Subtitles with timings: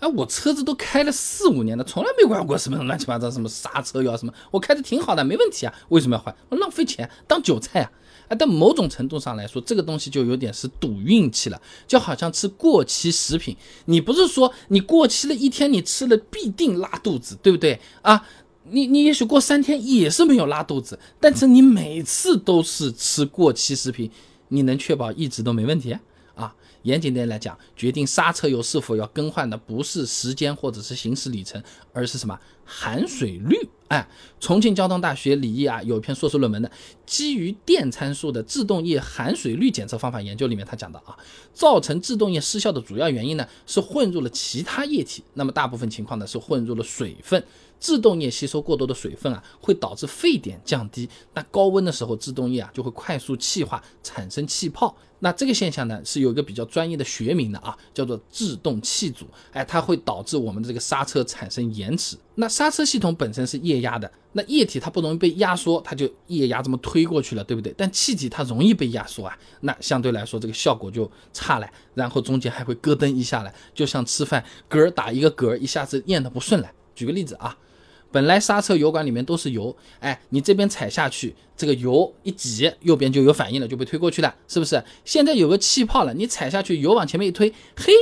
[0.00, 6.34] 哎，我车子都开了四五年了，从来没管过什么乱七八糟什么刹车油什么，我开的挺好的，没问题啊，为什么要换？
[6.48, 7.92] 我浪费钱当韭菜啊！
[8.28, 18.26] 啊，但某种程度上来说，这个东西就有点是赌运气了，就好像吃过期食品，你不是说你过期了一天你吃了必定拉肚子，对不对啊？
[18.72, 24.08] 你你也许过三天也是没有拉肚子，但是你每次都是吃过期食品，
[24.48, 25.96] 你能确保一直都没问题？
[26.82, 33.56] 严谨点来讲，决定刹车油是否要更换的不是时间或者是行驶里程，而是什么含水率？
[33.88, 36.70] 哎，重庆交通大学李毅啊有一篇硕士论文的，
[37.04, 41.18] 基于电参数的制动液含水率检测方法研究里面，他讲到啊，
[41.52, 47.44] 造成制动液失效的主要原因呢是混入了其他液体，那么大部分情况呢是混入了水分。
[47.80, 51.08] 制动液吸收过多的水分啊，会导致沸点降低。
[51.34, 54.94] 那高温的时候，制动液啊就会快速气化，产生气泡。
[55.22, 59.26] 那这个现象呢，是有一个比较专业的学名的啊，叫做制动气阻。
[59.52, 62.16] 哎，它会导致我们的这个刹车产生延迟。
[62.36, 67.74] 那刹车系统本身是液压的，那液体它不容易被压缩，它就液压这么推过去了，对不对？
[67.76, 71.68] 但气体它容易被压缩啊，那相对来说这个效果就差了。
[71.92, 76.70] 然后中间还会咯噔一下来，就像吃饭嗝打一个嗝，一下子咽得不顺了。
[76.94, 77.56] 举个例子啊。
[78.12, 84.82] 本来刹车油管里面都是油，哎，你这边踩下去，这个油一挤，右边就有反应了，就被推过去了，是不是？
[85.04, 87.92] 现在有个气泡了，你踩下去，油往前面一推，嘿，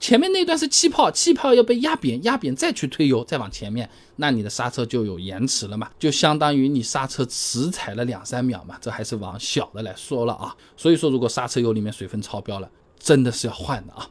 [0.00, 10.56] 前面那段是气泡，气泡要被压扁，压扁再去推油，再往前面，那你的刹车就有延迟了嘛，就相当于你刹车迟踩了两三秒嘛，这还是往小的来说了啊。
[10.76, 12.68] 所以说，如果刹车油里面水分超标了，
[12.98, 14.08] 真的是要换的啊。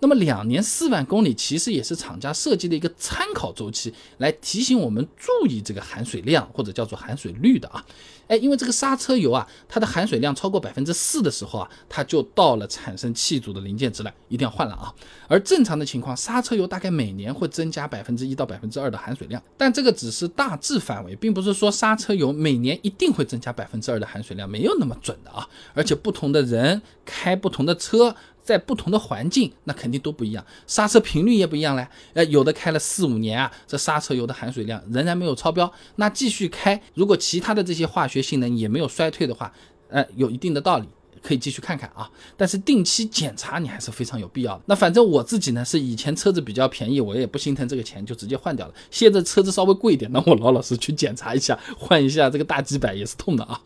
[0.00, 7.84] 那么两年四万公里其实也是厂家设计的一个参考周期，来提醒我们注意这个含水量或者叫做含水率的啊。
[8.28, 14.92] 哎，因为这个刹车油啊，它的含水量超过百分之四的时候啊，它就到了产生气阻的临界值了，一定要换了啊。
[15.28, 25.46] 而正常的情况，刹车油大概每年会增加百分之一到百分之二的含水量，但这个只是大致范围，并不是说刹车油每年一定会增加百分之二的含水量，没有那么准的啊。
[25.74, 28.14] 而且不同的人开不同的车。
[28.42, 31.86] 在不同的环境，那肯定都不一样，刹车频率也不一样嘞。
[32.14, 39.52] 呃，有的开了四五年啊，这刹车油的含水量仍然没有超标，那继续开，如果其他的这些化学性能也没有衰退的话，
[39.88, 40.88] 呃，有一定的道理，
[41.22, 42.10] 可以继续看看啊。
[42.36, 44.62] 但是定期检查你还是非常有必要的。
[44.66, 48.74] 那反正我自己呢，是以前车子比较便宜，我也不心疼这个钱，就直接换掉了。
[48.90, 53.60] 现在车子稍微贵一点，那我老老实去检查一下，换一下这个大几百也是痛的啊。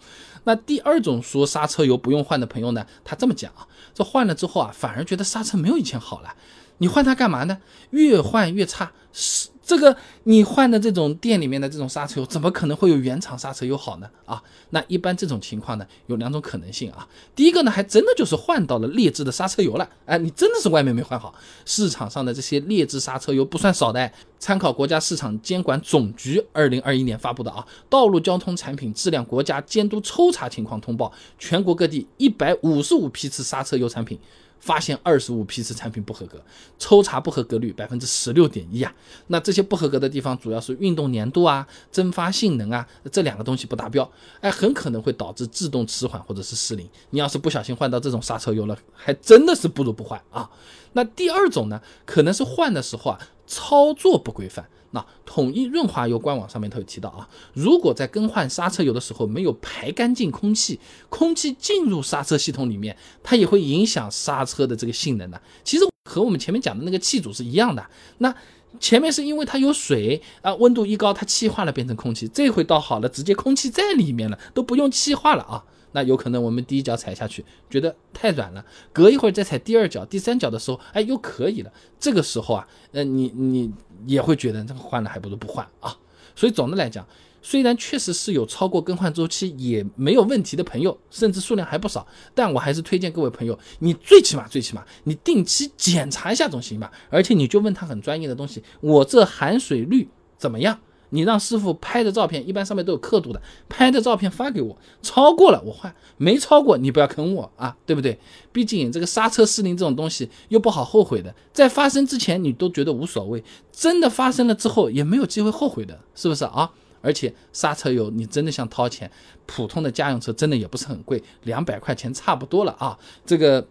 [0.45, 6.35] 那第二种说刹车油不用换的朋友呢，他这么讲啊，这换了之后啊，反而觉得刹车没有以前好了。
[6.79, 7.59] 你换它干嘛呢？
[7.91, 8.93] 越换越差。
[9.13, 14.09] 是这个你换的这种店里面的这种刹车油，怎么可能会有原厂刹车油好呢？
[14.25, 17.09] 啊，那一般这种情况呢，有两种可能性啊。
[17.35, 19.89] 第一个呢，还真的就是换到了劣质的刹车油了。
[20.05, 21.35] 哎，你真的是外面没换好。
[21.65, 24.09] 市场上的这些劣质刹车油不算少的。
[24.39, 31.09] 参考国家市场监管总局二零二一年发布的啊《道路交通产品质量国家监督抽查情况通报》，
[31.39, 34.17] 全国各地一百五十五批次刹车油产品。
[34.61, 36.43] 发现二十五批次产品不合格，
[36.79, 38.93] 抽查不合格率百分之十六点一啊。
[39.29, 46.89] 那这些不合格的地方主要是运动粘度啊、蒸发性能啊这两个东西不达标，哎，很可能会导致制动迟缓或者是失灵。
[47.11, 50.51] 你要是不小心换到这种刹车油了，还真的是不如不换啊。
[50.95, 54.69] 那第二种呢，可能是换的时候啊操作不规范。
[54.97, 60.81] 那统一润滑油官网上面它有提到啊，如果在更换刹车油的时候没有排干净空气，
[61.11, 65.39] 空气进入刹车系统里面，它也会影响刹车的这个性能的。
[65.63, 67.87] 其实和我们前面讲的那个气阻是一样的。
[68.19, 68.35] 那
[68.81, 75.65] 前面是因为它有水啊，温度一高它气化了变成空气，这回倒好了，直接空气在里面了，都不用气化了啊。
[75.97, 78.63] 那有可能我们第一脚踩下去觉得太软了，
[78.93, 81.73] 隔一会儿再踩第二脚、第三脚的时候，哎，又可以了。
[81.99, 83.73] 这个时候啊，呃，你你
[84.05, 85.97] 也会觉得这个换了还不如不换啊。
[86.35, 87.07] 所以总的来讲，
[87.41, 96.93] 虽然确实是有超过更换周期也没有问题的朋友，甚至数量还不少，但我还是推荐各位朋友，你最起码最起码你定期检查一下总行吧。
[97.09, 100.07] 而且你就问他很专业的东西，我这含水率
[100.37, 100.79] 怎么样？
[101.11, 108.19] 你让师傅拍的照片，一般上面都有刻度的，拍的照片发给我，超过了我换，没超过你不要坑我啊，对不对？
[108.53, 116.71] 毕竟这个刹车失灵这种东西又不好后悔的，在发生之前你都觉得无所谓，真的发生了之后也没有机会后悔的，是不是啊？
[117.03, 119.09] 而且刹车油你真的想掏钱，
[119.47, 122.99] 普通的家用车真的也不是很贵，两百块钱差不多了啊。
[123.25, 123.65] 这个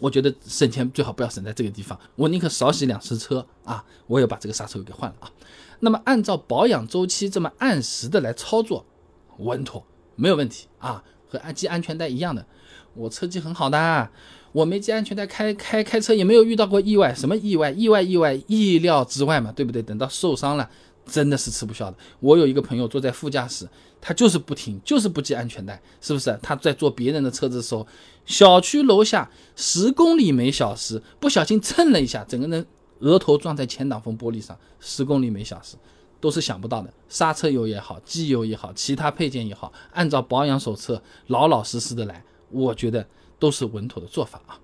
[0.00, 5.30] 我觉得省钱最好不要省在这个地方，我宁可少洗两次车啊，我也把这个刹车油给换了啊。
[5.80, 8.84] 那么按照保养周期这么按时的来操作，
[9.38, 9.84] 稳妥
[10.16, 11.02] 没有问题啊。
[11.30, 12.46] 和安系安全带一样的。
[12.94, 14.10] 我车技很好的，
[14.50, 17.12] 我没系安全带，开开开车也没有遇到过意外。
[17.14, 17.70] 什么意外？
[17.70, 19.82] 意外意外，意料之外嘛，对不对？
[19.82, 20.68] 等到受伤了，
[21.04, 21.96] 真的是吃不消的。
[22.20, 23.68] 我有一个朋友坐在副驾驶，
[24.00, 26.36] 他就是不停，就是不系安全带，是不是？
[26.42, 27.86] 他在坐别人的车子的时候，
[28.24, 32.66] 小区楼下十公里每小时，不小心蹭了一下，整个人
[33.00, 35.76] 额头撞在前挡风玻璃上，十公里每小时。
[36.20, 43.06] 都是想不到的，刹车油也好，机油也好，其他配件也好，按照保养手册老老实实的来，我觉得
[43.38, 44.58] 都是稳妥的做法啊。